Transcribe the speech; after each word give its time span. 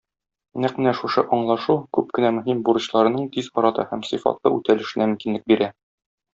Нәкъ 0.61 0.79
менә 0.83 0.93
шушы 0.99 1.23
аңлашу 1.37 1.75
күп 1.99 2.09
кенә 2.19 2.33
мөһим 2.39 2.65
бурычларның 2.71 3.29
тиз 3.37 3.53
арада 3.63 3.87
һәм 3.93 4.05
сыйфатлы 4.11 4.57
үтәлешенә 4.59 5.11
мөмкинлек 5.15 5.49
бирә. 5.55 5.73